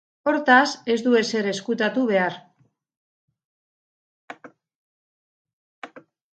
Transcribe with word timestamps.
Hortaz, 0.29 0.69
ez 0.93 0.95
du 1.07 1.13
ezer 1.19 1.49
ezkutatu 1.51 2.07
behar. 2.13 2.39